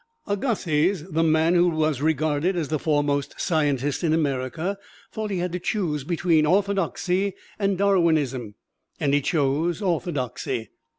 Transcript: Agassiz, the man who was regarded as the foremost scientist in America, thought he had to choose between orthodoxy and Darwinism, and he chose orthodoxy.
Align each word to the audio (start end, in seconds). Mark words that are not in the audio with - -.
Agassiz, 0.25 1.03
the 1.11 1.21
man 1.21 1.53
who 1.53 1.69
was 1.69 2.01
regarded 2.01 2.55
as 2.55 2.69
the 2.69 2.79
foremost 2.79 3.39
scientist 3.39 4.03
in 4.03 4.13
America, 4.13 4.79
thought 5.11 5.29
he 5.29 5.37
had 5.37 5.51
to 5.51 5.59
choose 5.59 6.03
between 6.03 6.43
orthodoxy 6.43 7.35
and 7.59 7.77
Darwinism, 7.77 8.55
and 8.99 9.13
he 9.13 9.21
chose 9.21 9.79
orthodoxy. 9.79 10.71